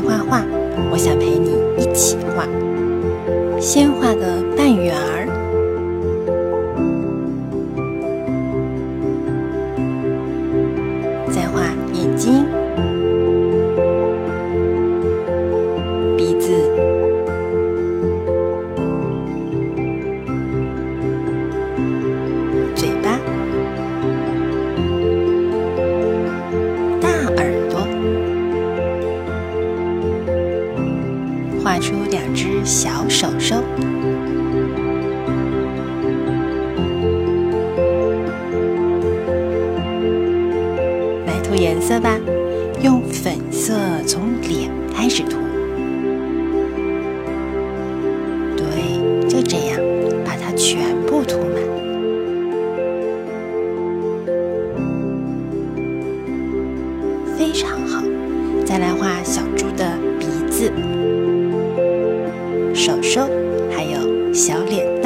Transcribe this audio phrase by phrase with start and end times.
[0.00, 0.44] 画画，
[0.90, 2.46] 我想陪你一起画。
[3.60, 5.26] 先画个半圆儿，
[11.30, 12.46] 再画眼睛、
[31.62, 33.56] 画出两只小手手。
[41.26, 42.18] 来涂颜色吧，
[42.82, 43.74] 用粉色
[44.06, 45.36] 从脸开始涂。
[48.56, 49.78] 对，就这样，
[50.24, 51.60] 把它全部涂满。
[57.36, 58.02] 非常好，
[58.64, 60.72] 再来画小猪的鼻子、
[63.12, 63.28] 手，
[63.72, 64.99] 还有小脸。